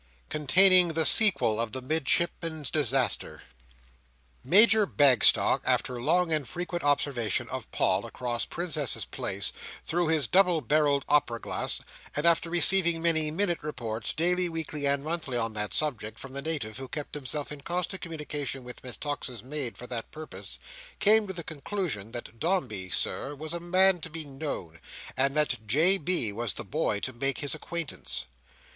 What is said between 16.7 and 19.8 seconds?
who kept himself in constant communication with Miss Tox's maid